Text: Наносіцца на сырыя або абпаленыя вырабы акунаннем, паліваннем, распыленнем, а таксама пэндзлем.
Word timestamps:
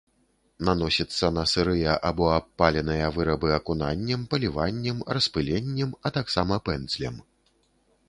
Наносіцца 0.69 1.27
на 1.35 1.43
сырыя 1.51 1.91
або 2.11 2.25
абпаленыя 2.37 3.11
вырабы 3.19 3.53
акунаннем, 3.59 4.27
паліваннем, 4.35 4.97
распыленнем, 5.19 5.97
а 6.05 6.17
таксама 6.21 6.63
пэндзлем. 6.69 7.15